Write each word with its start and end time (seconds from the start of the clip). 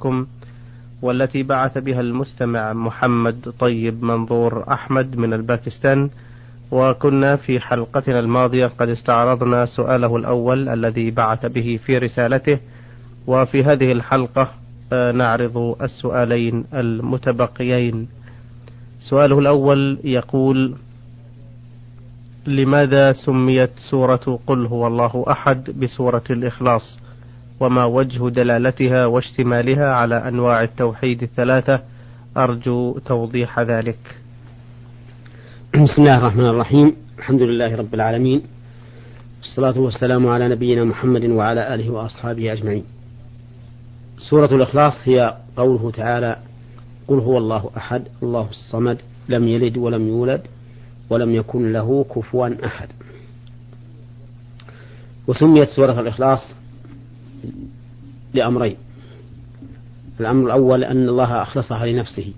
عليكم 0.00 0.26
والتي 1.02 1.42
بعث 1.42 1.78
بها 1.78 2.00
المستمع 2.00 2.72
محمد 2.72 3.52
طيب 3.60 4.02
منظور 4.04 4.72
أحمد 4.72 5.16
من 5.16 5.32
الباكستان. 5.32 6.10
وكنا 6.70 7.36
في 7.36 7.60
حلقتنا 7.60 8.20
الماضية 8.20 8.66
قد 8.66 8.88
استعرضنا 8.88 9.66
سؤاله 9.66 10.16
الأول 10.16 10.68
الذي 10.68 11.10
بعث 11.10 11.46
به 11.46 11.78
في 11.86 11.98
رسالته. 11.98 12.58
وفي 13.26 13.64
هذه 13.64 13.92
الحلقة 13.92 14.48
آه، 14.92 15.12
نعرض 15.12 15.76
السؤالين 15.82 16.64
المتبقيين. 16.74 18.08
سؤاله 19.00 19.38
الأول 19.38 19.98
يقول 20.04 20.74
لماذا 22.46 23.12
سميت 23.12 23.70
سورة 23.90 24.38
قل 24.46 24.66
هو 24.66 24.86
الله 24.86 25.24
أحد 25.30 25.70
بسورة 25.80 26.24
الإخلاص؟ 26.30 26.98
وما 27.60 27.84
وجه 27.84 28.28
دلالتها 28.28 29.06
واشتمالها 29.06 29.92
على 29.92 30.28
أنواع 30.28 30.62
التوحيد 30.62 31.22
الثلاثة. 31.22 31.80
أرجو 32.36 32.98
توضيح 32.98 33.60
ذلك. 33.60 33.98
بسم 35.74 36.02
الله 36.02 36.18
الرحمن 36.18 36.46
الرحيم. 36.46 36.96
الحمد 37.18 37.42
لله 37.42 37.76
رب 37.76 37.94
العالمين. 37.94 38.42
والصلاة 39.38 39.80
والسلام 39.80 40.26
على 40.26 40.48
نبينا 40.48 40.84
محمد 40.84 41.24
وعلى 41.24 41.74
آله 41.74 41.90
وأصحابه 41.90 42.52
أجمعين. 42.52 42.84
سورة 44.18 44.54
الإخلاص 44.54 44.92
هي 45.04 45.36
قوله 45.56 45.90
تعالى 45.90 46.36
قل 47.08 47.18
هو 47.18 47.38
الله 47.38 47.70
أحد 47.76 48.02
الله 48.22 48.48
الصمد 48.50 48.98
لم 49.28 49.48
يلد 49.48 49.76
ولم 49.76 50.08
يولد 50.08 50.42
ولم 51.10 51.34
يكن 51.34 51.72
له 51.72 52.06
كفوا 52.14 52.66
أحد. 52.66 52.88
وسميت 55.28 55.68
سورة 55.68 56.00
الإخلاص 56.00 56.54
لأمرين. 58.34 58.76
الأمر 60.20 60.46
الأول 60.46 60.84
أن 60.84 61.08
الله 61.08 61.42
أخلصها 61.42 61.86
لنفسه. 61.86 62.32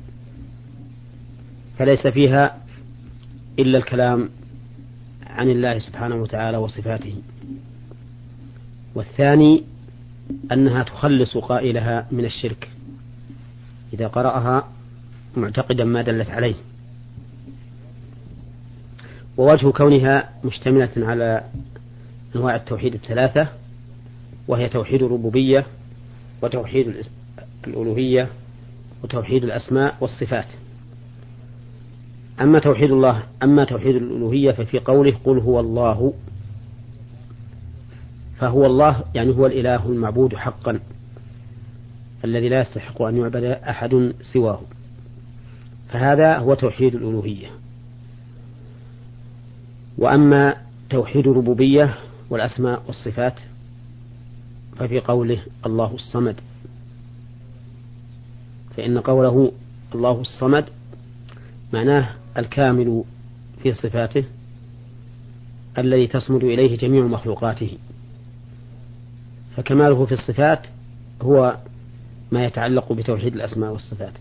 فليس 1.78 2.06
فيها 2.06 2.58
إلا 3.58 3.78
الكلام 3.78 4.28
عن 5.26 5.50
الله 5.50 5.78
سبحانه 5.78 6.16
وتعالى 6.16 6.56
وصفاته. 6.56 7.14
والثاني 8.94 9.62
أنها 10.52 10.82
تخلص 10.82 11.36
قائلها 11.36 12.06
من 12.12 12.24
الشرك. 12.24 12.70
إذا 13.92 14.06
قرأها 14.06 14.68
معتقدا 15.36 15.84
ما 15.84 16.02
دلت 16.02 16.30
عليه. 16.30 16.54
ووجه 19.36 19.70
كونها 19.70 20.30
مشتملة 20.44 20.90
على 20.96 21.44
أنواع 22.36 22.56
التوحيد 22.56 22.94
الثلاثة 22.94 23.48
وهي 24.48 24.68
توحيد 24.68 25.02
الربوبية 25.02 25.66
وتوحيد 26.42 26.94
الألوهية 27.66 28.28
وتوحيد 29.04 29.44
الأسماء 29.44 29.96
والصفات. 30.00 30.46
أما 32.40 32.58
توحيد 32.58 32.90
الله 32.90 33.22
أما 33.42 33.64
توحيد 33.64 33.96
الألوهية 33.96 34.52
ففي 34.52 34.78
قوله 34.78 35.16
قل 35.24 35.38
هو 35.38 35.60
الله. 35.60 36.14
فهو 38.38 38.66
الله 38.66 39.04
يعني 39.14 39.36
هو 39.36 39.46
الإله 39.46 39.86
المعبود 39.86 40.34
حقا 40.34 40.80
الذي 42.24 42.48
لا 42.48 42.60
يستحق 42.60 43.02
أن 43.02 43.16
يعبد 43.16 43.44
أحد 43.44 44.12
سواه. 44.32 44.60
فهذا 45.88 46.38
هو 46.38 46.54
توحيد 46.54 46.94
الألوهية. 46.94 47.48
وأما 49.98 50.56
توحيد 50.90 51.26
الربوبية 51.26 51.94
والأسماء 52.30 52.82
والصفات 52.86 53.40
ففي 54.78 55.00
قوله 55.00 55.38
الله 55.66 55.94
الصمد. 55.94 56.36
فإن 58.76 58.98
قوله 58.98 59.52
الله 59.94 60.20
الصمد 60.20 60.64
معناه 61.72 62.14
الكامل 62.38 63.04
في 63.62 63.74
صفاته 63.74 64.24
الذي 65.78 66.06
تصمد 66.06 66.44
إليه 66.44 66.76
جميع 66.76 67.04
مخلوقاته. 67.04 67.78
فكماله 69.56 70.06
في 70.06 70.12
الصفات 70.12 70.66
هو 71.22 71.56
ما 72.32 72.44
يتعلق 72.44 72.92
بتوحيد 72.92 73.34
الأسماء 73.34 73.72
والصفات. 73.72 74.12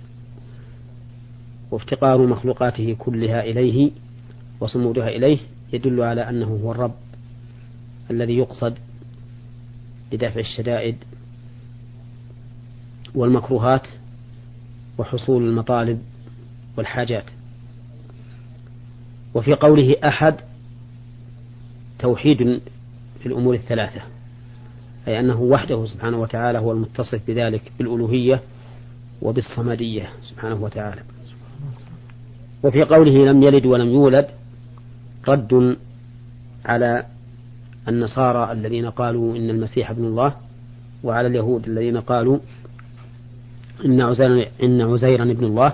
وافتقار 1.72 2.28
مخلوقاته 2.28 2.96
كلها 3.00 3.44
إليه 3.44 3.92
وصمودها 4.60 5.08
إليه 5.08 5.38
يدل 5.74 6.02
على 6.02 6.30
أنه 6.30 6.60
هو 6.64 6.72
الرب 6.72 6.96
الذي 8.12 8.38
يقصد 8.38 8.78
لدفع 10.12 10.40
الشدائد 10.40 10.96
والمكروهات 13.16 13.88
وحصول 14.98 15.44
المطالب 15.48 16.02
والحاجات. 16.78 17.26
وفي 19.34 19.54
قوله 19.54 19.96
أحد 20.06 20.36
توحيد 22.00 22.62
في 23.20 23.26
الأمور 23.26 23.54
الثلاثة 23.56 24.02
أي 25.08 25.20
أنه 25.20 25.42
وحده 25.42 25.86
سبحانه 25.86 26.18
وتعالى 26.18 26.60
هو 26.60 26.72
المتصف 26.72 27.22
بذلك 27.28 27.72
بالألوهية 27.78 28.42
وبالصمدية 29.22 30.10
سبحانه 30.24 30.56
وتعالى. 30.56 31.02
وفي 32.64 32.84
قوله 32.84 33.26
لم 33.26 33.44
يلد 33.44 33.66
ولم 33.66 33.90
يولد 33.90 34.28
رد 35.28 35.78
على 36.66 37.06
النصارى 37.90 38.52
الذين 38.52 38.90
قالوا 38.90 39.38
إن 39.38 39.50
المسيح 39.50 39.90
ابن 39.90 40.06
الله 40.06 40.36
وعلى 41.04 41.28
اليهود 41.28 41.68
الذين 41.68 41.98
قالوا 41.98 42.40
إن 43.86 44.02
عزيرا 44.02 44.46
إن 44.64 44.82
عزيرا 44.82 45.24
ابن 45.24 45.46
الله 45.46 45.74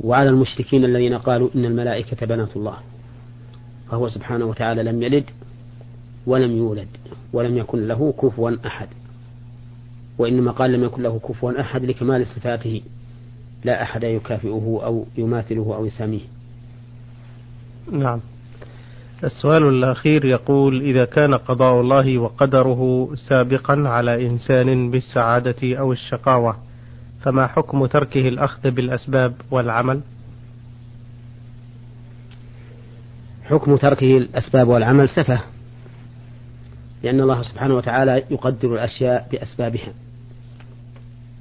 وعلى 0.00 0.28
المشركين 0.30 0.84
الذين 0.84 1.18
قالوا 1.18 1.48
إن 1.54 1.64
الملائكة 1.64 2.26
بنات 2.26 2.56
الله. 2.56 2.76
فهو 3.90 4.08
سبحانه 4.08 4.44
وتعالى 4.44 4.82
لم 4.82 5.02
يلد 5.02 5.24
ولم 6.26 6.56
يولد 6.56 6.88
ولم 7.32 7.56
يكن 7.56 7.88
له 7.88 8.14
كفوا 8.22 8.66
أحد. 8.66 8.88
وإنما 10.18 10.50
قال 10.50 10.72
لم 10.72 10.84
يكن 10.84 11.02
له 11.02 11.18
كفوا 11.18 11.60
أحد 11.60 11.84
لكمال 11.84 12.26
صفاته 12.26 12.82
لا 13.64 13.82
أحد 13.82 14.02
يكافئه 14.02 14.80
أو 14.84 15.06
يماثله 15.18 15.74
أو 15.76 15.86
يساميه. 15.86 16.20
نعم. 17.92 18.20
السؤال 19.24 19.68
الأخير 19.68 20.24
يقول 20.24 20.82
إذا 20.82 21.04
كان 21.04 21.34
قضاء 21.34 21.80
الله 21.80 22.18
وقدره 22.18 23.10
سابقا 23.28 23.88
على 23.88 24.26
إنسان 24.26 24.90
بالسعادة 24.90 25.78
أو 25.78 25.92
الشقاوة 25.92 26.56
فما 27.22 27.46
حكم 27.46 27.86
تركه 27.86 28.28
الأخذ 28.28 28.70
بالأسباب 28.70 29.34
والعمل؟ 29.50 30.00
حكم 33.44 33.76
تركه 33.76 34.16
الأسباب 34.16 34.68
والعمل 34.68 35.08
سفه 35.08 35.40
لأن 37.02 37.20
الله 37.20 37.42
سبحانه 37.42 37.74
وتعالى 37.74 38.22
يقدر 38.30 38.74
الأشياء 38.74 39.28
بأسبابها 39.32 39.92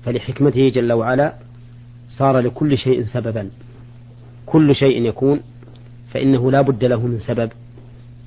فلحكمته 0.05 0.69
جل 0.69 0.93
وعلا 0.93 1.33
صار 2.09 2.39
لكل 2.39 2.77
شيء 2.77 3.05
سببا 3.05 3.49
كل 4.45 4.75
شيء 4.75 5.01
يكون 5.01 5.39
فإنه 6.11 6.51
لا 6.51 6.61
بد 6.61 6.85
له 6.85 7.07
من 7.07 7.19
سبب. 7.19 7.51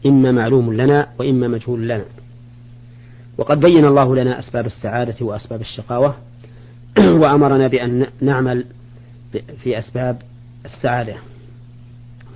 إما 0.06 0.32
معلوم 0.32 0.72
لنا 0.72 1.08
وإما 1.18 1.48
مجهول 1.48 1.88
لنا. 1.88 2.04
وقد 3.38 3.60
بين 3.60 3.84
الله 3.84 4.16
لنا 4.16 4.38
أسباب 4.38 4.66
السعادة 4.66 5.26
وأسباب 5.26 5.60
الشقاوة 5.60 6.16
وأمرنا 7.20 7.68
بأن 7.68 8.06
نعمل 8.20 8.64
في 9.62 9.78
أسباب 9.78 10.22
السعادة. 10.64 11.14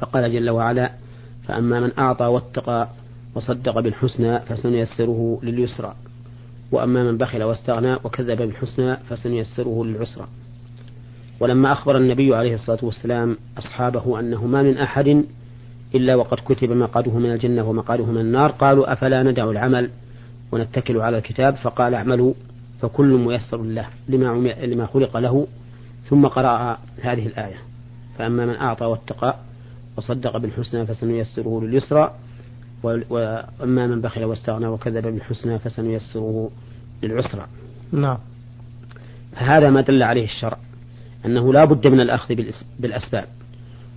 فقال 0.01 0.33
جل 0.33 0.51
وعلا 0.51 0.93
فأما 1.49 1.81
من 1.81 1.91
أعطى 1.99 2.25
واتقى 2.25 2.89
وصدق 3.35 3.81
بالحسنى 3.81 4.41
فسنيسره 4.41 5.41
لليسرى 5.43 5.95
وأما 6.73 7.05
من 7.05 7.19
بخل 7.19 7.43
واستغنى 7.43 7.95
وكذب 8.05 8.39
بالحسنى 8.39 8.97
فسنيسره 8.97 9.85
للعسرى. 9.85 10.27
ولما 11.41 11.73
أخبر 11.73 11.97
النبي 11.97 12.35
عليه 12.35 12.55
الصلاة 12.55 12.79
والسلام 12.83 13.37
أصحابه 13.59 14.21
أنه 14.21 14.47
ما 14.47 14.63
من 14.63 14.79
أحد 14.79 15.25
إلا 15.95 16.15
وقد 16.15 16.39
كتب 16.45 16.71
مقعده 16.71 17.19
من 17.19 17.33
الجنة 17.33 17.69
ومقعده 17.69 18.05
من 18.05 18.21
النار. 18.21 18.51
قالوا 18.51 18.93
أفلا 18.93 19.23
ندع 19.23 19.51
العمل 19.51 19.91
ونتكل 20.53 21.01
على 21.01 21.19
الكتاب؟ 21.19 21.57
فقال 21.57 21.95
اعملوا 21.95 22.35
فكل 22.83 23.07
ميسر 23.07 23.63
له 23.63 23.87
لما, 24.09 24.49
لما 24.63 24.87
خلق 24.87 25.17
له. 25.17 25.47
ثم 26.09 26.27
قرأ 26.27 26.79
هذه 27.03 27.27
الآية. 27.27 27.57
فأما 28.19 28.47
من 28.47 28.55
أعطى 28.55 28.85
واتقى 28.85 29.37
وصدق 29.97 30.37
بالحسنى 30.37 30.87
فسنيسره 30.87 31.61
لليسرى 31.63 32.15
وأما 32.83 33.87
من 33.87 34.01
بخل 34.01 34.25
واستغنى 34.25 34.67
وكذب 34.67 35.07
بالحسنى 35.07 35.59
فسنيسره 35.59 36.51
للعسرى. 37.03 37.47
نعم. 37.93 38.19
فهذا 39.33 39.71
ما 39.71 39.81
دل 39.81 40.03
عليه 40.03 40.25
الشرع 40.25 40.59
أنه 41.27 41.53
لا 41.53 41.65
بد 41.65 41.87
من 41.87 42.01
الأخذ 42.01 42.35
بالأسباب. 42.79 43.25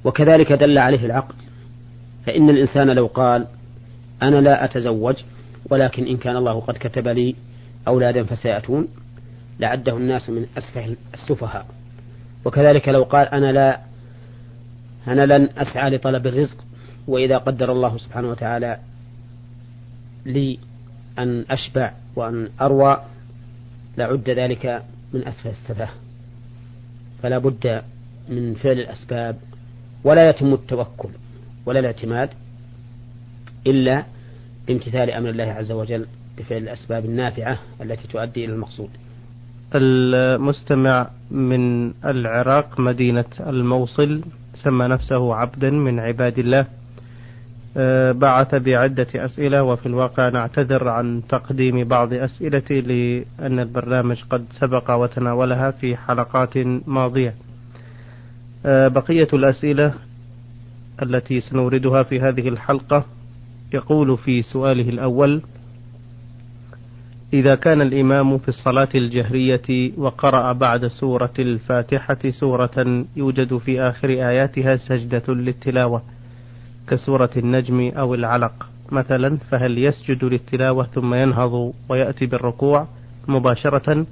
وكذلك 0.03 0.51
دل 0.51 0.77
عليه 0.77 1.05
العقل 1.05 1.35
فإن 2.25 2.49
الإنسان 2.49 2.89
لو 2.89 3.05
قال 3.05 3.47
أنا 4.21 4.41
لا 4.41 4.65
أتزوج 4.65 5.15
ولكن 5.69 6.07
إن 6.07 6.17
كان 6.17 6.35
الله 6.35 6.59
قد 6.59 6.77
كتب 6.77 7.07
لي 7.07 7.35
أولادا 7.87 8.23
فسيأتون 8.23 8.87
لعده 9.59 9.97
الناس 9.97 10.29
من 10.29 10.45
أسفه 10.57 10.95
السفهاء. 11.13 11.65
وكذلك 12.45 12.89
لو 12.89 13.03
قال 13.03 13.27
أنا 13.27 13.51
لا 13.51 13.79
أنا 15.07 15.37
لن 15.37 15.49
أسعى 15.57 15.89
لطلب 15.89 16.27
الرزق 16.27 16.57
وإذا 17.07 17.37
قدر 17.37 17.71
الله 17.71 17.97
سبحانه 17.97 18.29
وتعالى 18.29 18.77
لي 20.25 20.59
أن 21.19 21.45
أشبع 21.49 21.91
وأن 22.15 22.49
أروى 22.61 23.01
لعد 23.97 24.29
ذلك 24.29 24.83
من 25.13 25.27
أسفل 25.27 25.49
السفه. 25.49 25.89
فلا 27.23 27.37
بد 27.37 27.81
من 28.29 28.53
فعل 28.53 28.79
الأسباب 28.79 29.35
ولا 30.03 30.29
يتم 30.29 30.53
التوكل. 30.53 31.09
ولا 31.65 31.79
الاعتماد 31.79 32.29
إلا 33.67 34.03
بامتثال 34.67 35.11
أمر 35.11 35.29
الله 35.29 35.43
عز 35.43 35.71
وجل 35.71 36.05
بفعل 36.37 36.57
الأسباب 36.57 37.05
النافعة 37.05 37.59
التي 37.81 38.07
تؤدي 38.07 38.45
إلى 38.45 38.53
المقصود. 38.53 38.89
المستمع 39.75 41.07
من 41.31 41.93
العراق 42.05 42.79
مدينة 42.79 43.25
الموصل 43.39 44.21
سمى 44.53 44.87
نفسه 44.87 45.35
عبدا 45.35 45.69
من 45.69 45.99
عباد 45.99 46.39
الله. 46.39 46.65
آه، 47.77 48.11
بعث 48.11 48.55
بعدة 48.55 49.07
أسئلة 49.15 49.63
وفي 49.63 49.85
الواقع 49.85 50.29
نعتذر 50.29 50.87
عن 50.89 51.21
تقديم 51.29 51.83
بعض 51.83 52.13
أسئلتي 52.13 52.81
لأن 52.81 53.59
البرنامج 53.59 54.23
قد 54.29 54.45
سبق 54.51 54.91
وتناولها 54.91 55.71
في 55.71 55.95
حلقات 55.97 56.57
ماضية. 56.87 57.33
آه، 58.65 58.87
بقية 58.87 59.27
الأسئلة 59.33 59.93
التي 61.03 61.39
سنوردها 61.41 62.03
في 62.03 62.19
هذه 62.19 62.47
الحلقة. 62.47 63.05
يقول 63.73 64.17
في 64.17 64.41
سؤاله 64.41 64.89
الأول 64.89 65.41
إذا 67.33 67.55
كان 67.55 67.81
الإمام 67.81 68.37
في 68.37 68.47
الصلاة 68.47 68.89
الجهرية 68.95 69.91
وقرأ 69.97 70.53
بعد 70.53 70.87
سورة 70.87 71.33
الفاتحة 71.39 72.17
سورة 72.29 73.05
يوجد 73.15 73.57
في 73.57 73.81
آخر 73.81 74.09
آياتها 74.09 74.75
سجدة 74.75 75.33
للتلاوة 75.33 76.03
كسورة 76.87 77.29
النجم 77.37 77.91
أو 77.97 78.13
العلق 78.13 78.69
مثلا 78.91 79.37
فهل 79.37 79.77
يسجد 79.77 80.23
للتلاوة 80.23 80.83
ثم 80.83 81.13
ينهض 81.13 81.73
ويأتي 81.89 82.25
بالركوع 82.25 82.87
مباشرة 83.27 84.05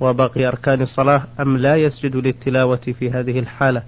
وباقي 0.00 0.46
أركان 0.48 0.82
الصلاة 0.82 1.22
أم 1.40 1.56
لا 1.56 1.76
يسجد 1.76 2.16
للتلاوة 2.16 2.76
في 2.98 3.10
هذه 3.10 3.38
الحالة؟ 3.38 3.82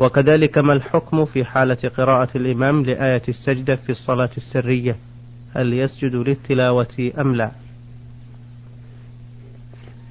وكذلك 0.00 0.58
ما 0.58 0.72
الحكم 0.72 1.24
في 1.24 1.44
حالة 1.44 1.90
قراءة 1.96 2.36
الإمام 2.36 2.84
لآية 2.84 3.22
السجدة 3.28 3.76
في 3.76 3.90
الصلاة 3.90 4.30
السرية؟ 4.36 4.96
هل 5.54 5.72
يسجد 5.72 6.14
للتلاوة 6.14 7.12
أم 7.18 7.34
لا؟ 7.34 7.52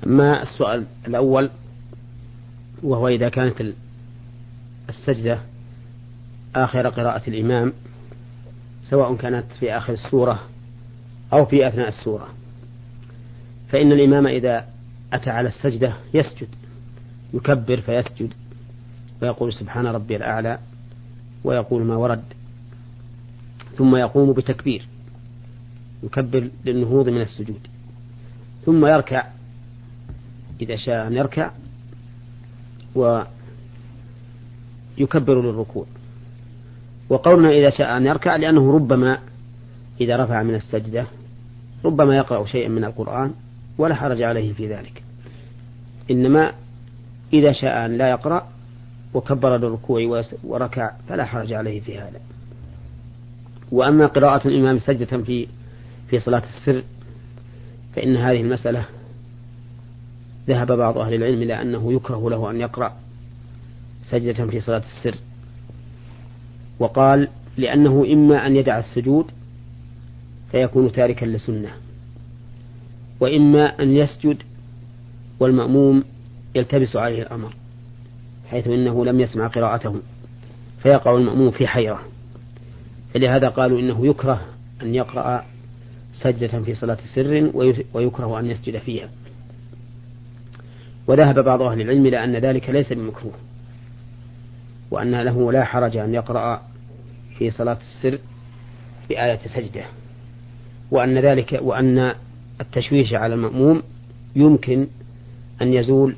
أما 0.05 0.41
السؤال 0.41 0.85
الأول؟ 1.07 1.49
وهو 2.83 3.07
إذا 3.07 3.29
كانت 3.29 3.73
السجدة 4.89 5.39
آخر 6.55 6.89
قراءة 6.89 7.29
الإمام 7.29 7.73
سواء 8.83 9.15
كانت 9.15 9.45
في 9.59 9.77
آخر 9.77 9.93
السورة 9.93 10.39
أو 11.33 11.45
في 11.45 11.67
أثناء 11.67 11.87
السورة. 11.87 12.27
فإن 13.69 13.91
الإمام 13.91 14.27
إذا 14.27 14.65
أتى 15.13 15.29
على 15.29 15.49
السجدة 15.49 15.93
يسجد 16.13 16.47
يكبر 17.33 17.81
فيسجد. 17.81 18.33
ويقول 19.21 19.53
سبحان 19.53 19.87
ربي 19.87 20.15
الأعلى 20.15 20.59
ويقول 21.43 21.83
ما 21.83 21.95
ورد 21.95 22.23
ثم 23.77 23.95
يقوم 23.95 24.33
بتكبير 24.33 24.87
يكبر 26.03 26.49
للنهوض 26.65 27.09
من 27.09 27.21
السجود 27.21 27.67
ثم 28.65 28.85
يركع 28.85 29.25
إذا 30.61 30.75
شاء 30.75 31.07
أن 31.07 31.13
يركع 31.13 31.51
ويكبر 32.95 33.25
للركوع 35.41 35.85
وقولنا 37.09 37.49
إذا 37.49 37.69
شاء 37.69 37.97
أن 37.97 38.05
يركع 38.05 38.35
لأنه 38.35 38.73
ربما 38.73 39.19
إذا 40.01 40.23
رفع 40.23 40.43
من 40.43 40.55
السجدة 40.55 41.05
ربما 41.85 42.17
يقرأ 42.17 42.45
شيئا 42.45 42.69
من 42.69 42.83
القرآن 42.83 43.33
ولا 43.77 43.95
حرج 43.95 44.21
عليه 44.21 44.53
في 44.53 44.73
ذلك 44.73 45.03
إنما 46.11 46.53
إذا 47.33 47.51
شاء 47.51 47.85
أن 47.85 47.97
لا 47.97 48.09
يقرأ 48.09 48.47
وكبر 49.13 49.57
للركوع 49.57 50.23
وركع 50.43 50.91
فلا 51.09 51.25
حرج 51.25 51.53
عليه 51.53 51.79
في 51.81 51.99
هذا. 51.99 52.19
وأما 53.71 54.05
قراءة 54.05 54.47
الإمام 54.47 54.79
سجدة 54.79 55.23
في 55.23 55.47
في 56.09 56.19
صلاة 56.19 56.43
السر 56.43 56.83
فإن 57.95 58.17
هذه 58.17 58.41
المسألة 58.41 58.85
ذهب 60.47 60.71
بعض 60.71 60.97
أهل 60.97 61.13
العلم 61.13 61.41
إلى 61.41 61.61
أنه 61.61 61.93
يكره 61.93 62.29
له 62.29 62.51
أن 62.51 62.59
يقرأ 62.59 62.93
سجدة 64.03 64.45
في 64.45 64.59
صلاة 64.59 64.83
السر. 64.97 65.15
وقال 66.79 67.27
لأنه 67.57 68.05
إما 68.13 68.47
أن 68.47 68.55
يدع 68.55 68.79
السجود 68.79 69.25
فيكون 70.51 70.91
تاركا 70.91 71.25
لسنة 71.25 71.69
وإما 73.19 73.83
أن 73.83 73.89
يسجد 73.95 74.37
والمأموم 75.39 76.03
يلتبس 76.55 76.95
عليه 76.95 77.21
الأمر. 77.21 77.53
حيث 78.51 78.67
إنه 78.67 79.05
لم 79.05 79.19
يسمع 79.19 79.47
قراءته 79.47 79.95
فيقع 80.83 81.15
المأموم 81.15 81.51
في 81.51 81.67
حيرة. 81.67 81.99
فلهذا 83.13 83.49
قالوا 83.49 83.79
إنه 83.79 84.07
يكره 84.07 84.41
أن 84.81 84.95
يقرأ 84.95 85.45
سجدة 86.11 86.61
في 86.61 86.73
صلاة 86.73 86.97
سر 87.15 87.51
ويكره 87.93 88.39
أن 88.39 88.45
يسجد 88.45 88.77
فيها. 88.77 89.09
وذهب 91.07 91.39
بعض 91.39 91.61
أهل 91.61 91.81
العلم 91.81 92.05
إلى 92.05 92.23
أن 92.23 92.35
ذلك 92.35 92.69
ليس 92.69 92.93
بمكروه 92.93 93.33
وأن 94.91 95.21
له 95.21 95.51
لا 95.51 95.65
حرج 95.65 95.97
أن 95.97 96.13
يقرأ 96.13 96.61
في 97.37 97.51
صلاة 97.51 97.77
السر 97.81 98.19
بآية 99.09 99.39
سجدة. 99.55 99.83
وأن 100.91 101.17
ذلك 101.17 101.59
وأن 101.61 102.13
التشويش 102.61 103.13
على 103.13 103.33
المأموم 103.33 103.83
يمكن 104.35 104.87
أن 105.61 105.73
يزول 105.73 106.15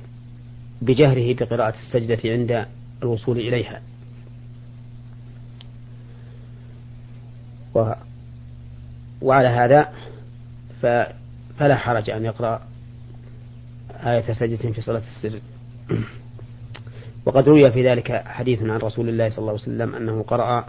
بجهره 0.82 1.34
بقراءة 1.34 1.76
السجدة 1.80 2.20
عند 2.26 2.66
الوصول 3.04 3.38
إليها. 3.38 3.82
و 7.76 7.94
وعلى 9.22 9.48
هذا 9.48 9.94
فلا 11.58 11.76
حرج 11.78 12.10
أن 12.10 12.26
يقرأ 12.26 12.62
آية 14.04 14.34
سجدة 14.34 14.72
في 14.72 14.82
صلاة 14.82 15.02
السر 15.16 15.40
وقد 17.26 17.50
روي 17.50 17.72
في 17.72 17.90
ذلك 17.90 18.12
حديث 18.26 18.62
عن 18.62 18.78
رسول 18.78 19.10
الله 19.10 19.30
صلى 19.30 19.38
الله 19.38 19.52
عليه 19.52 19.62
وسلم 19.62 19.96
أنه 19.96 20.24
قرأ 20.24 20.66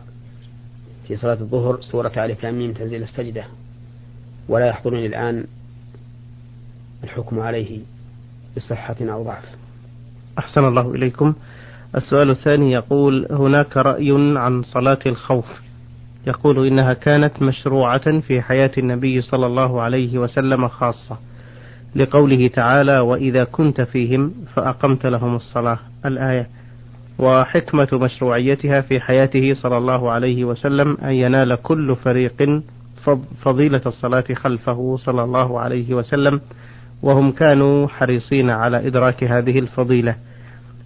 في 1.09 1.17
صلاة 1.17 1.35
الظهر 1.41 1.81
سورة 1.81 2.13
ألف 2.17 2.43
لام 2.43 2.73
تنزيل 2.73 3.03
السجدة 3.03 3.45
ولا 4.49 4.67
يحضرني 4.67 5.07
الآن 5.07 5.47
الحكم 7.05 7.41
عليه 7.41 7.81
بصحة 8.57 8.97
أو 9.01 9.23
ضعف. 9.23 9.62
أحسن 10.39 10.65
الله 10.65 10.95
إليكم. 10.95 11.35
السؤال 11.97 12.31
الثاني 12.31 12.73
يقول 12.73 13.27
هناك 13.31 13.77
رأي 13.77 14.13
عن 14.39 14.63
صلاة 14.63 14.99
الخوف. 15.07 15.47
يقول 16.27 16.67
إنها 16.67 16.93
كانت 16.93 17.43
مشروعة 17.43 18.21
في 18.21 18.43
حياة 18.43 18.71
النبي 18.79 19.21
صلى 19.21 19.47
الله 19.47 19.81
عليه 19.81 20.19
وسلم 20.19 20.69
خاصة. 20.69 21.19
لقوله 21.97 22.49
تعالى 22.49 22.99
وإذا 22.99 23.45
كنت 23.45 23.81
فيهم 23.81 24.35
فأقمت 24.55 25.07
لهم 25.07 25.37
الصلاة. 25.37 25.79
الآية 26.07 26.49
وحكمة 27.19 27.89
مشروعيتها 27.93 28.81
في 28.81 29.01
حياته 29.01 29.55
صلى 29.55 29.77
الله 29.77 30.11
عليه 30.11 30.45
وسلم 30.45 30.97
أن 31.03 31.13
ينال 31.13 31.63
كل 31.63 31.97
فريق 31.97 32.63
فضيلة 33.43 33.81
الصلاة 33.87 34.25
خلفه 34.35 34.97
صلى 35.01 35.25
الله 35.25 35.61
عليه 35.61 35.95
وسلم. 35.95 36.41
وهم 37.03 37.33
كانوا 37.33 37.89
حريصين 37.89 38.51
على 38.51 38.87
إدراك 38.87 39.25
هذه 39.25 39.59
الفضيلة. 39.59 40.15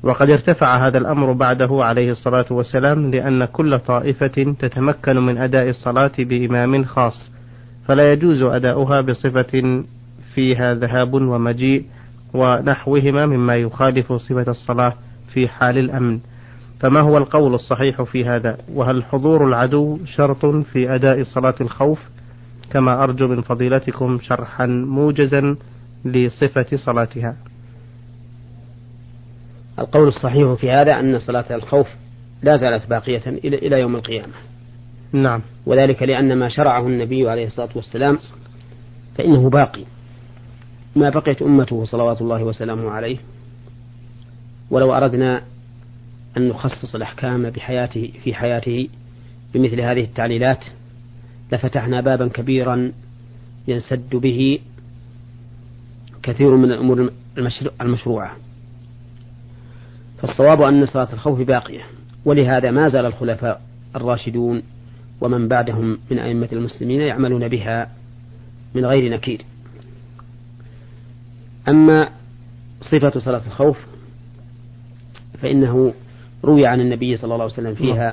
وقد 0.02 0.30
ارتفع 0.30 0.87
هذا 0.87 0.99
الأمر 0.99 1.32
بعده 1.32 1.85
عليه 1.85 2.11
الصلاة 2.11 2.46
والسلام 2.50 3.11
لأن 3.11 3.44
كل 3.44 3.78
طائفة 3.78 4.54
تتمكن 4.58 5.16
من 5.16 5.38
أداء 5.38 5.68
الصلاة 5.68 6.12
بإمام 6.18 6.85
خاص 6.85 7.30
فلا 7.87 8.12
يجوز 8.12 8.42
أداؤها 8.42 9.00
بصفة 9.00 9.82
فيها 10.35 10.75
ذهاب 10.75 11.14
ومجيء 11.14 11.85
ونحوهما 12.35 13.26
مما 13.26 13.54
يخالف 13.54 14.12
صفة 14.12 14.50
الصلاة 14.50 14.92
في 15.32 15.49
حال 15.49 15.78
الأمن. 15.78 16.18
فما 16.80 17.00
هو 17.00 17.18
القول 17.18 17.54
الصحيح 17.54 18.02
في 18.02 18.25
هذا؟ 18.25 18.56
وهل 18.75 19.04
حضور 19.04 19.49
العدو 19.49 19.99
شرط 20.04 20.46
في 20.46 20.94
أداء 20.94 21.23
صلاة 21.23 21.54
الخوف؟ 21.61 21.99
كما 22.70 23.04
أرجو 23.04 23.28
من 23.28 23.40
فضيلتكم 23.40 24.18
شرحا 24.23 24.66
موجزا. 24.66 25.56
لصفة 26.07 26.77
صلاتها. 26.77 27.37
القول 29.79 30.09
الصحيح 30.09 30.53
في 30.53 30.71
هذا 30.71 31.01
أن 31.01 31.19
صلاة 31.19 31.45
الخوف 31.55 31.87
لا 32.43 32.57
زالت 32.57 32.87
باقية 32.87 33.23
إلى 33.45 33.81
يوم 33.81 33.97
القيامة. 33.97 34.33
نعم. 35.13 35.43
وذلك 35.67 36.03
لأن 36.03 36.39
ما 36.39 36.49
شرعه 36.49 36.87
النبي 36.87 37.31
عليه 37.31 37.47
الصلاة 37.47 37.71
والسلام 37.75 38.19
فإنه 39.19 39.51
باقي. 39.51 39.85
ما 40.97 41.11
بقيت 41.11 41.43
أمته 41.43 41.85
صلوات 41.85 42.21
الله 42.21 42.45
وسلامه 42.45 42.91
عليه 42.91 43.17
ولو 44.71 44.95
أردنا 44.95 45.43
أن 46.37 46.49
نخصص 46.49 46.95
الأحكام 46.95 47.51
بحياته 47.51 48.13
في 48.25 48.35
حياته 48.35 48.89
بمثل 49.55 49.81
هذه 49.81 50.05
التعليلات 50.05 50.65
لفتحنا 51.53 52.01
بابا 52.01 52.29
كبيرا 52.29 52.93
ينسد 53.69 54.17
به 54.17 54.59
كثير 56.26 56.56
من 56.56 56.73
الأمور 56.73 57.11
المشروعة. 57.80 58.37
فالصواب 60.18 60.62
أن 60.62 60.87
صلاة 60.87 61.09
الخوف 61.12 61.40
باقية 61.40 61.83
ولهذا 62.25 62.71
ما 62.71 62.88
زال 62.88 63.06
الخلفاء 63.06 63.62
الراشدون 63.97 64.62
ومن 65.21 65.49
بعدهم 65.49 65.99
من 66.11 66.18
أئمة 66.18 66.49
المسلمين 66.52 67.00
يعملون 67.00 67.49
بها 67.49 67.88
من 68.75 68.87
غير 68.87 69.12
نكير. 69.12 69.45
أما 71.68 72.09
صفة 72.80 73.21
صلاة 73.21 73.42
الخوف 73.47 73.78
فإنه 75.42 75.95
روي 76.45 76.66
عن 76.66 76.80
النبي 76.80 77.16
صلى 77.16 77.25
الله 77.25 77.45
عليه 77.45 77.54
وسلم 77.54 77.75
فيها 77.75 78.12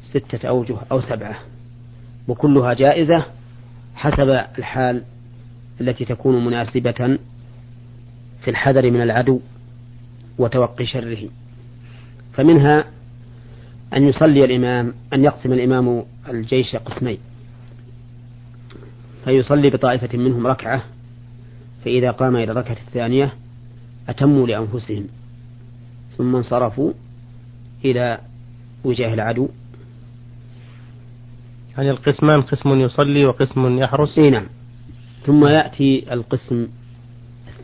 ستة 0.00 0.48
أوجه 0.48 0.76
أو 0.92 1.00
سبعة 1.00 1.38
وكلها 2.28 2.74
جائزة 2.74 3.24
حسب 3.94 4.30
الحال 4.58 5.02
التي 5.80 6.04
تكون 6.04 6.44
مناسبة 6.44 7.18
في 8.42 8.50
الحذر 8.50 8.90
من 8.90 9.00
العدو 9.02 9.40
وتوقي 10.38 10.86
شره. 10.86 11.28
فمنها 12.32 12.84
أن 13.96 14.08
يصلي 14.08 14.44
الإمام 14.44 14.94
أن 15.12 15.24
يقسم 15.24 15.52
الإمام 15.52 16.04
الجيش 16.28 16.76
قسمين. 16.76 17.18
فيصلي 19.24 19.70
بطائفة 19.70 20.18
منهم 20.18 20.46
ركعة 20.46 20.84
فإذا 21.84 22.10
قام 22.10 22.36
إلى 22.36 22.52
الركعة 22.52 22.76
الثانية 22.86 23.32
أتموا 24.08 24.46
لأنفسهم. 24.46 25.06
ثم 26.18 26.36
انصرفوا 26.36 26.92
إلى 27.84 28.18
وجاه 28.84 29.14
العدو. 29.14 29.48
يعني 31.76 31.90
القسمان 31.90 32.42
قسم 32.42 32.70
يصلي 32.70 33.26
وقسم 33.26 33.78
يحرس؟ 33.78 34.18
إي 34.18 34.30
نعم. 34.30 34.46
ثم 35.30 35.46
يأتي 35.46 36.12
القسم 36.12 36.68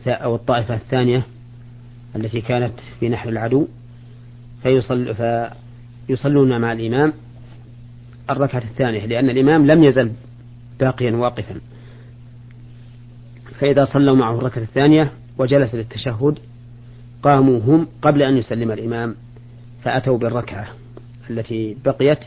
أو 0.07 0.35
الطائفة 0.35 0.75
الثانية 0.75 1.23
التي 2.15 2.41
كانت 2.41 2.73
في 2.99 3.09
نحر 3.09 3.29
العدو 3.29 3.67
فيصل 4.63 5.15
فيصلون 6.07 6.61
مع 6.61 6.71
الإمام 6.71 7.13
الركعة 8.29 8.63
الثانية 8.63 9.05
لأن 9.05 9.29
الإمام 9.29 9.67
لم 9.67 9.83
يزل 9.83 10.11
باقيا 10.79 11.11
واقفا. 11.11 11.55
فإذا 13.59 13.85
صلوا 13.85 14.15
معه 14.15 14.37
الركعة 14.37 14.61
الثانية 14.61 15.11
وجلس 15.37 15.75
للتشهد 15.75 16.39
قاموا 17.23 17.59
هم 17.59 17.87
قبل 18.01 18.21
أن 18.21 18.37
يسلم 18.37 18.71
الإمام 18.71 19.15
فأتوا 19.83 20.17
بالركعة 20.17 20.67
التي 21.29 21.77
بقيت 21.85 22.19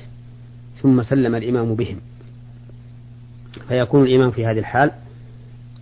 ثم 0.82 1.02
سلم 1.02 1.34
الإمام 1.34 1.74
بهم. 1.74 2.00
فيكون 3.68 4.02
الإمام 4.02 4.30
في 4.30 4.46
هذه 4.46 4.58
الحال 4.58 4.92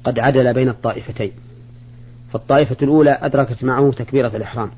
قد 0.04 0.18
عدل 0.18 0.54
بين 0.54 0.68
الطائفتين. 0.68 1.32
فالطائفة 2.32 2.76
الأولى 2.82 3.18
أدركت 3.20 3.64
معه 3.64 3.92
تكبيرة 3.92 4.36
الإحرام 4.36 4.70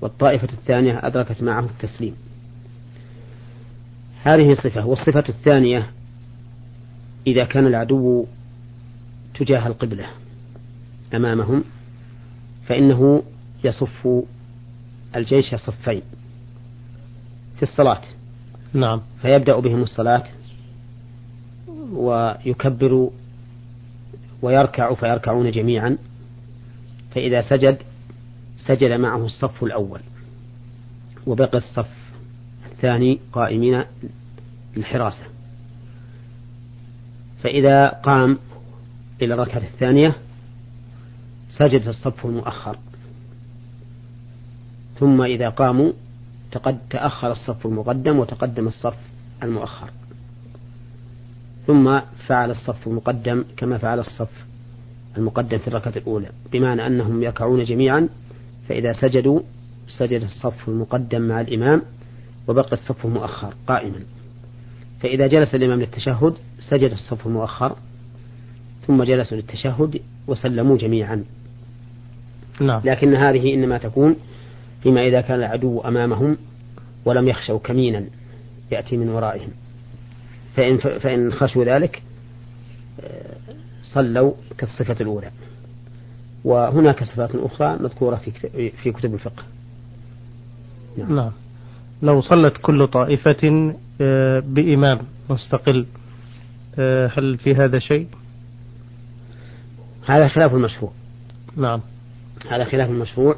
والطائفة 0.00 0.48
الثانية 0.52 1.06
أدركت 1.06 1.42
معه 1.42 1.64
التسليم. 1.64 2.16
هذه 4.22 4.54
صفة 4.54 4.86
والصفة 4.86 5.24
الثانية 5.28 5.90
إذا 7.26 7.44
كان 7.44 7.66
العدو 7.66 8.26
تجاه 9.34 9.66
القبلة 9.66 10.06
أمامهم 11.14 11.64
فإنه 12.66 13.22
يصف 13.64 14.08
الجيش 15.16 15.54
صفين. 15.54 16.02
في 17.56 17.62
الصلاة. 17.62 18.02
نعم. 18.72 19.02
فيبدأ 19.22 19.60
بهم 19.60 19.82
الصلاة 19.82 20.24
ويكبر 21.92 23.10
ويركع 24.42 24.94
فيركعون 24.94 25.50
جميعا 25.50 25.98
فإذا 27.14 27.40
سجد 27.40 27.78
سجد 28.58 28.92
معه 28.92 29.24
الصف 29.24 29.64
الأول 29.64 30.00
وبقي 31.26 31.58
الصف 31.58 31.88
الثاني 32.72 33.20
قائمين 33.32 33.84
للحراسة 34.76 35.22
فإذا 37.42 37.88
قام 37.88 38.38
إلى 39.22 39.34
الركعة 39.34 39.58
الثانية 39.58 40.16
سجد 41.48 41.88
الصف 41.88 42.26
المؤخر. 42.26 42.78
ثم 44.98 45.22
إذا 45.22 45.48
قاموا 45.48 45.92
تقد 46.52 46.78
تأخر 46.90 47.32
الصف 47.32 47.66
المقدم 47.66 48.18
وتقدم 48.18 48.68
الصف 48.68 48.96
المؤخر. 49.42 49.90
ثم 51.66 52.00
فعل 52.26 52.50
الصف 52.50 52.86
المقدم 52.86 53.44
كما 53.56 53.78
فعل 53.78 53.98
الصف 53.98 54.46
المقدم 55.16 55.58
في 55.58 55.68
الركعة 55.68 55.92
الأولى 55.96 56.28
بمعنى 56.52 56.86
أنهم 56.86 57.22
يركعون 57.22 57.64
جميعا 57.64 58.08
فإذا 58.68 58.92
سجدوا 58.92 59.40
سجد 59.86 60.22
الصف 60.22 60.68
المقدم 60.68 61.22
مع 61.22 61.40
الإمام 61.40 61.82
وبقي 62.48 62.72
الصف 62.72 63.06
المؤخر 63.06 63.54
قائما. 63.66 64.00
فإذا 65.00 65.26
جلس 65.26 65.54
الإمام 65.54 65.80
للتشهد 65.80 66.34
سجد 66.70 66.90
الصف 66.90 67.26
المؤخر 67.26 67.76
ثم 68.86 69.02
جلسوا 69.02 69.36
للتشهد 69.36 70.00
وسلموا 70.26 70.76
جميعا. 70.76 71.24
نعم. 72.60 72.80
لكن 72.84 73.14
هذه 73.14 73.54
إنما 73.54 73.78
تكون 73.78 74.16
فيما 74.82 75.06
إذا 75.06 75.20
كان 75.20 75.38
العدو 75.38 75.80
أمامهم 75.80 76.36
ولم 77.04 77.28
يخشوا 77.28 77.58
كمينا 77.58 78.04
يأتي 78.72 78.96
من 78.96 79.08
ورائهم. 79.08 79.48
فإن, 80.56 80.78
فإن 80.78 81.32
خشوا 81.32 81.64
ذلك 81.64 82.02
آه، 83.00 83.36
صلوا 83.82 84.32
كالصفة 84.58 84.96
الأولى. 85.00 85.30
وهناك 86.44 87.04
صفات 87.04 87.30
أخرى 87.34 87.78
مذكورة 87.80 88.16
في 88.16 88.70
في 88.70 88.92
كتب 88.92 89.14
الفقه. 89.14 89.42
نعم. 90.98 91.16
نعم. 91.16 91.32
لو 92.02 92.20
صلت 92.20 92.56
كل 92.62 92.86
طائفة 92.86 93.74
آه، 94.00 94.40
بإمام 94.40 94.98
مستقل 95.30 95.86
آه، 96.78 97.10
هل 97.16 97.38
في 97.38 97.54
هذا 97.54 97.78
شيء؟ 97.78 98.06
هذا 100.06 100.28
خلاف 100.28 100.54
المشروع. 100.54 100.92
نعم. 101.56 101.80
هذا 102.50 102.64
خلاف 102.64 102.90
المشروع 102.90 103.36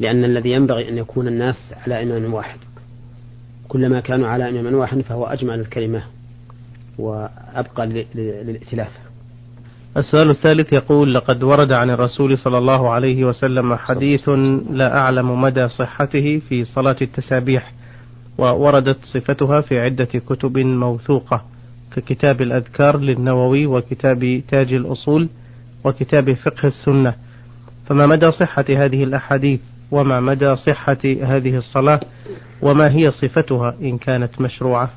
لأن 0.00 0.24
الذي 0.24 0.50
ينبغي 0.50 0.88
أن 0.88 0.98
يكون 0.98 1.28
الناس 1.28 1.72
على 1.72 2.02
إمام 2.02 2.34
واحد. 2.34 2.58
كلما 3.68 4.00
كانوا 4.00 4.28
على 4.28 4.60
إمام 4.60 4.74
واحد 4.74 5.00
فهو 5.00 5.26
أجمع 5.26 5.54
للكلمة 5.54 6.02
وأبقى 6.98 7.86
للائتلاف. 8.14 8.90
السؤال 9.96 10.30
الثالث 10.30 10.72
يقول 10.72 11.14
لقد 11.14 11.42
ورد 11.42 11.72
عن 11.72 11.90
الرسول 11.90 12.38
صلى 12.38 12.58
الله 12.58 12.90
عليه 12.90 13.24
وسلم 13.24 13.74
حديث 13.74 14.28
لا 14.70 14.98
أعلم 14.98 15.40
مدى 15.40 15.68
صحته 15.68 16.40
في 16.48 16.64
صلاة 16.64 16.96
التسابيح 17.02 17.72
ووردت 18.38 19.04
صفتها 19.04 19.60
في 19.60 19.78
عدة 19.80 20.04
كتب 20.04 20.58
موثوقة 20.58 21.44
ككتاب 21.96 22.42
الأذكار 22.42 22.98
للنووي 22.98 23.66
وكتاب 23.66 24.42
تاج 24.48 24.72
الأصول 24.72 25.28
وكتاب 25.84 26.32
فقه 26.32 26.68
السنة. 26.68 27.14
فما 27.86 28.06
مدى 28.06 28.30
صحة 28.30 28.64
هذه 28.68 29.04
الأحاديث؟ 29.04 29.60
وما 29.90 30.20
مدى 30.20 30.56
صحة 30.56 30.98
هذه 31.22 31.56
الصلاة؟ 31.56 32.00
وما 32.62 32.90
هي 32.90 33.10
صفتها 33.10 33.74
إن 33.82 33.98
كانت 33.98 34.40
مشروعة؟ 34.40 34.90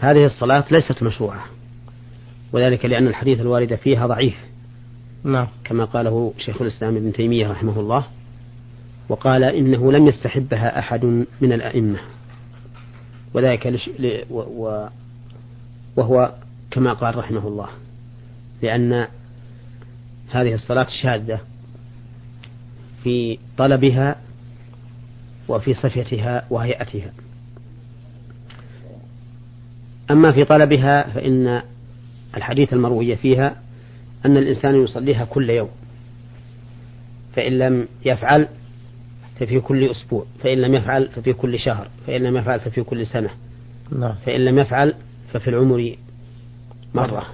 هذه 0.00 0.24
الصلاة 0.24 0.64
ليست 0.70 1.02
مشروعة. 1.02 1.44
وذلك 2.52 2.84
لأن 2.84 3.06
الحديث 3.06 3.40
الوارد 3.40 3.74
فيها 3.74 4.06
ضعيف. 4.06 4.36
نعم. 5.24 5.48
كما 5.64 5.84
قاله 5.84 6.32
شيخ 6.38 6.62
الإسلام 6.62 6.96
ابن 6.96 7.12
تيمية 7.12 7.50
رحمه 7.50 7.80
الله 7.80 8.04
وقال 9.08 9.44
إنه 9.44 9.92
لم 9.92 10.06
يستحبها 10.06 10.78
أحد 10.78 11.04
من 11.40 11.52
الأئمة. 11.52 11.98
وذلك 13.34 13.66
لش... 13.66 13.88
ل... 13.98 14.22
و... 14.30 14.38
و... 14.38 14.88
وهو 15.96 16.32
كما 16.70 16.92
قال 16.92 17.18
رحمه 17.18 17.48
الله 17.48 17.68
لأن 18.62 19.06
هذه 20.30 20.54
الصلاة 20.54 20.86
شاذة 21.02 21.40
في 23.04 23.38
طلبها 23.58 24.16
وفي 25.48 25.74
صفتها 25.74 26.46
وهيئتها. 26.50 27.12
أما 30.10 30.32
في 30.32 30.44
طلبها 30.44 31.02
فإن 31.10 31.62
الحديث 32.36 32.72
المروي 32.72 33.16
فيها 33.16 33.56
أن 34.26 34.36
الإنسان 34.36 34.84
يصليها 34.84 35.24
كل 35.24 35.50
يوم 35.50 35.68
فإن 37.36 37.58
لم 37.58 37.88
يفعل 38.04 38.48
ففي 39.40 39.60
كل 39.60 39.90
أسبوع 39.90 40.26
فإن 40.42 40.58
لم 40.58 40.74
يفعل 40.74 41.08
ففي 41.08 41.32
كل 41.32 41.58
شهر 41.58 41.88
فإن 42.06 42.22
لم 42.22 42.36
يفعل 42.36 42.60
ففي 42.60 42.82
كل 42.82 43.06
سنة 43.06 43.30
نعم. 43.98 44.14
فإن 44.26 44.44
لم 44.44 44.58
يفعل 44.58 44.94
ففي 45.32 45.48
العمر 45.48 45.96
مرة 46.94 47.26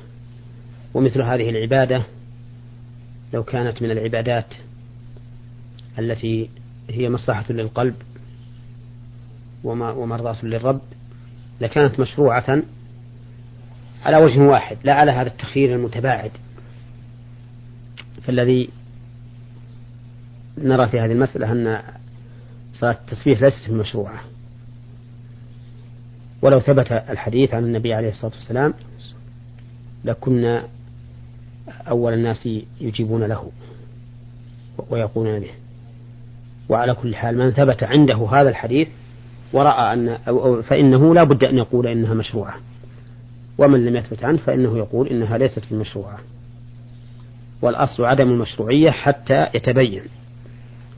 ومثل 0.94 1.22
هذه 1.22 1.50
العبادة 1.50 2.02
لو 3.34 3.42
كانت 3.42 3.82
من 3.82 3.90
العبادات 3.90 4.54
التي 5.98 6.50
هي 6.90 7.08
مصلحة 7.08 7.44
للقلب 7.50 7.94
ومرضاة 9.64 10.36
للرب 10.42 10.80
لكانت 11.60 12.00
مشروعة 12.00 12.62
على 14.04 14.16
وجه 14.16 14.38
واحد 14.38 14.76
لا 14.84 14.94
على 14.94 15.12
هذا 15.12 15.28
التخيير 15.28 15.74
المتباعد. 15.74 16.30
فالذي 18.22 18.68
نرى 20.58 20.88
في 20.88 21.00
هذه 21.00 21.12
المسألة 21.12 21.52
أن 21.52 21.82
صلاة 22.72 22.92
التسبيح 22.92 23.42
ليست 23.42 23.70
مشروعة. 23.70 24.20
ولو 26.42 26.60
ثبت 26.60 26.92
الحديث 26.92 27.54
عن 27.54 27.64
النبي 27.64 27.94
عليه 27.94 28.08
الصلاة 28.08 28.32
والسلام 28.34 28.74
لكنا 30.04 30.68
أول 31.68 32.12
الناس 32.12 32.48
يجيبون 32.80 33.24
له 33.24 33.50
ويقولون 34.90 35.40
به. 35.40 35.50
وعلى 36.68 36.94
كل 36.94 37.16
حال 37.16 37.38
من 37.38 37.50
ثبت 37.50 37.82
عنده 37.82 38.28
هذا 38.32 38.48
الحديث 38.48 38.88
ورأى 39.52 39.92
أن 39.92 40.08
أو 40.08 40.62
فإنه 40.62 41.14
لا 41.14 41.24
بد 41.24 41.44
أن 41.44 41.58
يقول 41.58 41.86
إنها 41.86 42.14
مشروعة. 42.14 42.54
ومن 43.58 43.84
لم 43.84 43.96
يثبت 43.96 44.24
عنه 44.24 44.38
فإنه 44.38 44.78
يقول 44.78 45.08
إنها 45.08 45.38
ليست 45.38 45.62
بمشروعة 45.70 46.18
والأصل 47.62 48.04
عدم 48.04 48.30
المشروعية 48.30 48.90
حتى 48.90 49.46
يتبين 49.54 50.02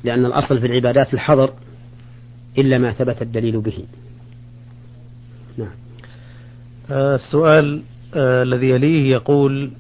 لأن 0.05 0.27
الأصل 0.27 0.61
في 0.61 0.67
العبادات 0.67 1.15
الحظر 1.15 1.51
إلا 2.59 2.79
ما 2.79 2.93
ثبت 2.93 3.23
الدليل 3.23 3.61
به. 3.61 3.85
نعم. 5.59 5.71
آه، 6.91 7.15
السؤال 7.15 7.83
آه 8.15 8.43
الذي 8.43 8.69
يليه 8.69 9.11
يقول 9.13 9.71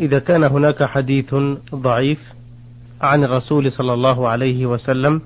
إذا 0.00 0.18
كان 0.18 0.44
هناك 0.44 0.84
حديث 0.84 1.34
ضعيف 1.74 2.32
عن 3.00 3.24
الرسول 3.24 3.72
صلى 3.72 3.94
الله 3.94 4.28
عليه 4.28 4.66
وسلم 4.66 5.22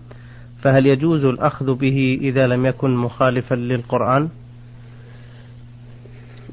فهل 0.66 0.86
يجوز 0.86 1.24
الأخذ 1.24 1.74
به 1.74 2.18
إذا 2.20 2.46
لم 2.46 2.66
يكن 2.66 2.96
مخالفا 2.96 3.54
للقرآن؟ 3.54 4.28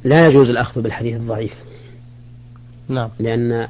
لا 0.03 0.27
يجوز 0.27 0.49
الأخذ 0.49 0.81
بالحديث 0.81 1.15
الضعيف. 1.15 1.53
نعم. 2.89 3.09
لأن 3.19 3.67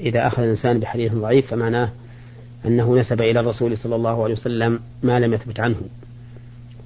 إذا 0.00 0.26
أخذ 0.26 0.42
الإنسان 0.42 0.80
بحديث 0.80 1.14
ضعيف 1.14 1.50
فمعناه 1.50 1.90
أنه 2.66 2.96
نسب 2.96 3.20
إلى 3.20 3.40
الرسول 3.40 3.78
صلى 3.78 3.96
الله 3.96 4.24
عليه 4.24 4.34
وسلم 4.34 4.80
ما 5.02 5.20
لم 5.20 5.34
يثبت 5.34 5.60
عنه 5.60 5.76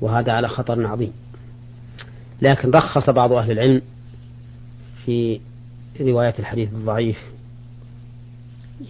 وهذا 0.00 0.32
على 0.32 0.48
خطر 0.48 0.86
عظيم. 0.86 1.12
لكن 2.42 2.70
رخص 2.70 3.10
بعض 3.10 3.32
أهل 3.32 3.50
العلم 3.50 3.82
في 5.04 5.40
رواية 6.00 6.34
الحديث 6.38 6.72
الضعيف 6.72 7.18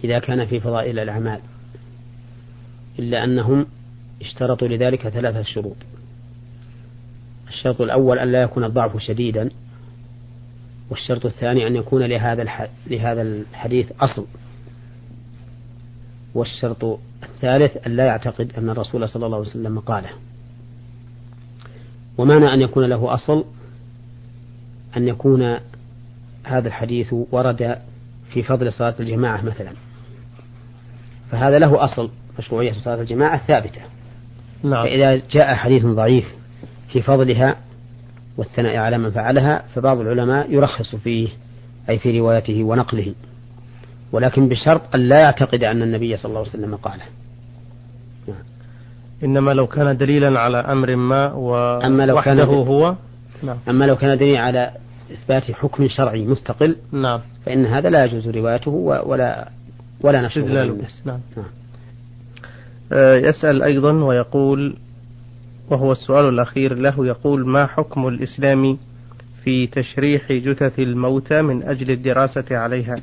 إذا 0.03 0.19
كان 0.19 0.45
في 0.45 0.59
فضائل 0.59 0.99
الأعمال 0.99 1.39
إلا 2.99 3.23
أنهم 3.23 3.65
اشترطوا 4.21 4.67
لذلك 4.67 5.09
ثلاثة 5.09 5.41
شروط. 5.41 5.75
الشرط 7.47 7.81
الأول 7.81 8.19
أن 8.19 8.31
لا 8.31 8.41
يكون 8.41 8.63
الضعف 8.63 8.97
شديدا 8.97 9.49
والشرط 10.89 11.25
الثاني 11.25 11.67
أن 11.67 11.75
يكون 11.75 12.03
لهذا 12.03 12.69
لهذا 12.87 13.21
الحديث 13.21 13.91
أصل. 13.99 14.25
والشرط 16.35 16.99
الثالث 17.23 17.87
أن 17.87 17.95
لا 17.95 18.05
يعتقد 18.05 18.51
أن 18.57 18.69
الرسول 18.69 19.09
صلى 19.09 19.25
الله 19.25 19.37
عليه 19.37 19.47
وسلم 19.47 19.79
قاله. 19.79 20.09
ومعنى 22.17 22.53
أن 22.53 22.61
يكون 22.61 22.85
له 22.85 23.13
أصل 23.13 23.45
أن 24.97 25.07
يكون 25.07 25.59
هذا 26.43 26.67
الحديث 26.67 27.13
ورد 27.31 27.81
في 28.29 28.43
فضل 28.43 28.73
صلاة 28.73 28.95
الجماعة 28.99 29.41
مثلا. 29.41 29.71
فهذا 31.31 31.59
له 31.59 31.83
أصل 31.83 32.09
مشروعية 32.39 32.73
صلاة 32.73 33.01
الجماعة 33.01 33.47
ثابتة. 33.47 33.81
نعم. 34.65 34.83
فإذا 34.83 35.21
جاء 35.31 35.55
حديث 35.55 35.85
ضعيف 35.85 36.25
في 36.89 37.01
فضلها 37.01 37.55
والثناء 38.37 38.77
على 38.77 38.97
من 38.97 39.11
فعلها 39.11 39.63
فبعض 39.75 39.99
العلماء 39.99 40.51
يرخص 40.51 40.95
فيه 40.95 41.29
أي 41.89 41.99
في 41.99 42.19
روايته 42.19 42.63
ونقله 42.63 43.13
ولكن 44.11 44.49
بشرط 44.49 44.81
أن 44.95 44.99
لا 44.99 45.19
يعتقد 45.19 45.63
أن 45.63 45.81
النبي 45.81 46.17
صلى 46.17 46.29
الله 46.29 46.39
عليه 46.39 46.49
وسلم 46.49 46.75
قاله 46.75 47.03
نعم. 48.27 48.37
إنما 49.23 49.51
لو 49.51 49.67
كان 49.67 49.97
دليلا 49.97 50.39
على 50.39 50.57
أمر 50.57 50.95
ما 50.95 51.33
ووحده 51.33 52.43
هو 52.43 52.95
نعم. 53.43 53.57
أما 53.69 53.85
لو 53.85 53.95
كان 53.95 54.17
دليلا 54.17 54.41
على 54.41 54.71
إثبات 55.13 55.51
حكم 55.51 55.87
شرعي 55.87 56.25
مستقل 56.25 56.75
نعم. 56.91 57.19
فإن 57.45 57.65
هذا 57.65 57.89
لا 57.89 58.05
يجوز 58.05 58.29
روايته 58.29 58.71
ولا 59.05 59.49
ولا 60.01 60.21
نشره 60.21 60.45
للناس 60.45 61.01
نعم. 61.05 61.19
نعم. 61.37 61.45
آه، 62.91 63.15
يسأل 63.17 63.63
أيضا 63.63 63.91
ويقول 63.91 64.77
وهو 65.69 65.91
السؤال 65.91 66.29
الأخير 66.29 66.73
له 66.73 67.05
يقول 67.07 67.47
ما 67.47 67.65
حكم 67.65 68.07
الإسلام 68.07 68.77
في 69.43 69.67
تشريح 69.67 70.31
جثث 70.31 70.79
الموتى 70.79 71.41
من 71.41 71.63
أجل 71.63 71.91
الدراسة 71.91 72.45
عليها 72.51 72.95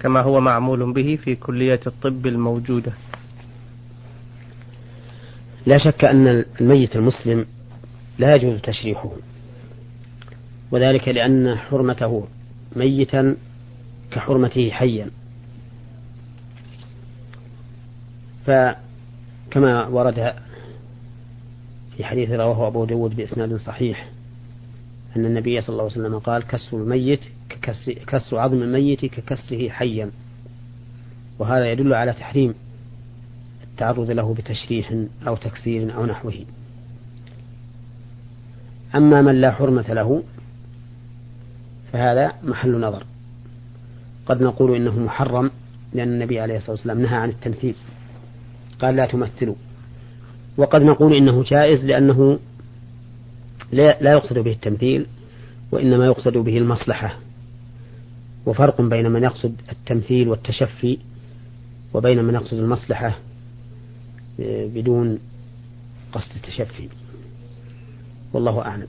كما 0.00 0.20
هو 0.20 0.40
معمول 0.40 0.92
به 0.92 1.18
في 1.24 1.34
كلية 1.34 1.80
الطب 1.86 2.26
الموجودة؟ 2.26 2.92
لا 5.66 5.78
شك 5.78 6.04
أن 6.04 6.44
الميت 6.60 6.96
المسلم 6.96 7.46
لا 8.18 8.34
يجوز 8.34 8.60
تشريحه 8.60 9.10
وذلك 10.70 11.08
لأن 11.08 11.56
حرمته 11.56 12.28
ميتا 12.76 13.36
كحرمته 14.10 14.70
حيا. 14.70 15.10
فكما 19.56 19.86
ورد 19.86 20.34
في 21.96 22.04
حديث 22.04 22.30
رواه 22.30 22.66
أبو 22.66 22.84
داود 22.84 23.16
بإسناد 23.16 23.56
صحيح 23.56 24.08
أن 25.16 25.24
النبي 25.24 25.60
صلى 25.60 25.68
الله 25.68 25.82
عليه 25.82 25.92
وسلم 25.92 26.18
قال 26.18 26.42
كسر 26.42 26.76
الميت 26.76 27.20
كسر 28.06 28.38
عظم 28.38 28.62
الميت 28.62 29.06
ككسره 29.06 29.68
حيا. 29.68 30.10
وهذا 31.38 31.72
يدل 31.72 31.94
على 31.94 32.12
تحريم 32.12 32.54
التعرض 33.64 34.10
له 34.10 34.34
بتشريح 34.34 34.92
أو 35.26 35.36
تكسير 35.36 35.94
أو 35.96 36.06
نحوه. 36.06 36.44
أما 38.94 39.22
من 39.22 39.40
لا 39.40 39.52
حرمة 39.52 39.92
له 39.94 40.22
فهذا 41.92 42.32
محل 42.42 42.80
نظر. 42.80 43.04
قد 44.26 44.42
نقول 44.42 44.76
إنه 44.76 45.00
محرم 45.00 45.50
لأن 45.92 46.08
النبي 46.08 46.40
عليه 46.40 46.56
الصلاة 46.56 46.72
والسلام 46.72 47.02
نهى 47.02 47.16
عن 47.16 47.28
التمثيل. 47.28 47.74
قال 48.80 48.96
لا 48.96 49.06
تمثلوا. 49.06 49.54
وقد 50.56 50.82
نقول 50.82 51.16
إنه 51.16 51.42
جائز 51.42 51.84
لأنه 51.84 52.38
لا 53.72 54.12
يقصد 54.12 54.38
به 54.38 54.52
التمثيل 54.52 55.06
وإنما 55.72 56.06
يقصد 56.06 56.38
به 56.38 56.58
المصلحة. 56.58 57.16
وفرق 58.46 58.80
بين 58.80 59.10
من 59.10 59.22
يقصد 59.22 59.54
التمثيل 59.72 60.28
والتشفي 60.28 60.98
وبين 61.94 62.24
من 62.24 62.34
يقصد 62.34 62.58
المصلحة 62.58 63.18
آه، 64.40 64.66
بدون 64.66 65.18
قصد 66.12 66.34
التشفي. 66.36 66.88
والله 68.32 68.60
أعلم. 68.60 68.86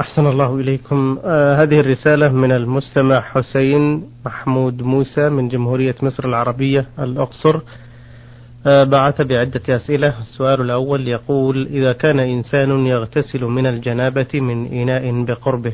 أحسن 0.00 0.26
الله 0.26 0.56
إليكم. 0.56 1.18
آه 1.24 1.62
هذه 1.62 1.80
الرسالة 1.80 2.28
من 2.32 2.52
المستمع 2.52 3.20
حسين 3.20 4.04
محمود 4.26 4.82
موسى 4.82 5.28
من 5.28 5.48
جمهورية 5.48 5.94
مصر 6.02 6.24
العربية 6.28 6.86
الأقصر. 6.98 7.60
بعث 8.64 9.20
بعدة 9.20 9.76
أسئلة. 9.76 10.20
السؤال 10.20 10.60
الأول 10.60 11.08
يقول 11.08 11.66
إذا 11.66 11.92
كان 11.92 12.20
إنسان 12.20 12.86
يغتسل 12.86 13.44
من 13.44 13.66
الجنابة 13.66 14.40
من 14.40 14.66
إناء 14.66 15.24
بقربه 15.24 15.72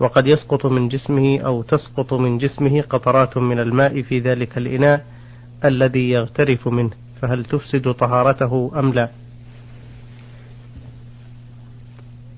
وقد 0.00 0.26
يسقط 0.26 0.66
من 0.66 0.88
جسمه 0.88 1.40
أو 1.40 1.62
تسقط 1.62 2.12
من 2.12 2.38
جسمه 2.38 2.80
قطرات 2.80 3.38
من 3.38 3.58
الماء 3.58 4.02
في 4.02 4.20
ذلك 4.20 4.58
الإناء 4.58 5.06
الذي 5.64 6.10
يغترف 6.10 6.68
منه 6.68 6.90
فهل 7.22 7.44
تفسد 7.44 7.92
طهارته 7.92 8.72
أم 8.78 8.92
لا؟ 8.92 9.10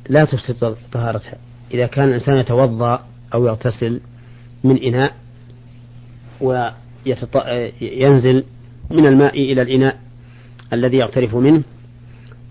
لا 0.09 0.25
تفسد 0.25 0.77
طهارتها. 0.93 1.39
إذا 1.75 1.87
كان 1.87 2.09
الإنسان 2.09 2.37
يتوضأ 2.37 3.05
أو 3.35 3.47
يغتسل 3.47 4.01
من 4.65 4.83
إناء 4.83 5.15
وينزل 6.41 8.45
من 8.91 9.07
الماء 9.07 9.53
إلى 9.53 9.63
الإناء 9.63 9.99
الذي 10.73 10.97
يغترف 10.97 11.35
منه 11.35 11.63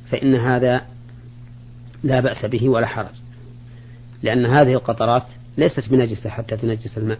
فإن 0.09 0.35
هذا 0.35 0.81
لا 2.03 2.19
بأس 2.19 2.45
به 2.45 2.69
ولا 2.69 2.87
حرج 2.87 3.15
لأن 4.23 4.45
هذه 4.45 4.73
القطرات 4.73 5.23
ليست 5.57 5.89
بنجسة 5.89 6.29
حتى 6.29 6.57
تنجس 6.57 6.97
الماء 6.97 7.19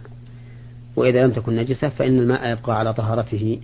وإذا 0.96 1.24
لم 1.24 1.32
تكن 1.32 1.56
نجسة 1.56 1.88
فإن 1.88 2.18
الماء 2.18 2.52
يبقى 2.52 2.78
على 2.78 2.94
طهارته 2.94 3.60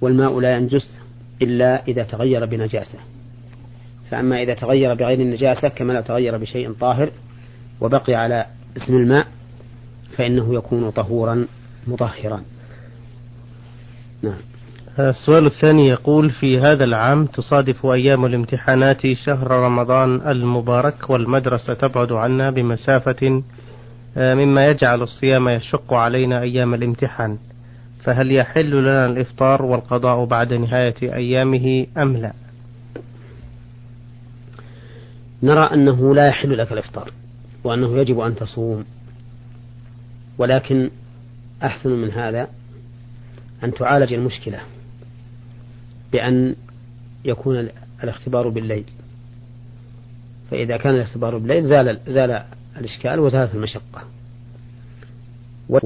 والماء 0.00 0.40
لا 0.40 0.56
ينجس 0.56 0.98
إلا 1.42 1.86
إذا 1.88 2.02
تغير 2.02 2.46
بنجاسة 2.46 2.98
فأما 4.10 4.42
إذا 4.42 4.54
تغير 4.54 4.94
بغير 4.94 5.20
النجاسة 5.20 5.68
كما 5.68 5.92
لو 5.92 6.00
تغير 6.00 6.36
بشيء 6.36 6.72
طاهر 6.72 7.10
وبقي 7.80 8.14
على 8.14 8.46
اسم 8.76 8.96
الماء 8.96 9.26
فإنه 10.16 10.54
يكون 10.54 10.90
طهورا 10.90 11.46
مطهرا. 11.86 12.42
نعم. 14.22 14.38
السؤال 14.98 15.46
الثاني 15.46 15.88
يقول 15.88 16.30
في 16.30 16.58
هذا 16.58 16.84
العام 16.84 17.26
تصادف 17.26 17.86
أيام 17.86 18.24
الامتحانات 18.24 19.12
شهر 19.12 19.50
رمضان 19.50 20.28
المبارك 20.30 21.10
والمدرسة 21.10 21.74
تبعد 21.74 22.12
عنا 22.12 22.50
بمسافة 22.50 23.42
آه، 24.16 24.34
مما 24.34 24.66
يجعل 24.66 25.02
الصيام 25.02 25.48
يشق 25.48 25.94
علينا 25.94 26.40
أيام 26.42 26.74
الامتحان. 26.74 27.38
فهل 28.04 28.32
يحل 28.32 28.70
لنا 28.70 29.06
الإفطار 29.06 29.62
والقضاء 29.62 30.24
بعد 30.24 30.54
نهاية 30.54 30.94
أيامه 31.02 31.86
أم 31.98 32.16
لا؟ 32.16 32.32
نرى 35.42 35.60
أنه 35.60 36.14
لا 36.14 36.26
يحل 36.28 36.58
لك 36.58 36.72
الإفطار 36.72 37.12
وأنه 37.64 37.98
يجب 37.98 38.20
أن 38.20 38.34
تصوم 38.34 38.84
ولكن 40.38 40.90
أحسن 41.62 41.90
من 41.90 42.10
هذا 42.10 42.48
أن 43.64 43.74
تعالج 43.74 44.12
المشكلة 44.12 44.60
بأن 46.12 46.54
يكون 47.24 47.68
الاختبار 48.04 48.48
بالليل. 48.48 48.84
فإذا 50.50 50.76
كان 50.76 50.94
الاختبار 50.94 51.38
بالليل 51.38 51.66
زال 51.66 52.00
زال 52.08 52.42
الإشكال 52.76 53.20
وزالت 53.20 53.54
المشقة. 53.54 54.02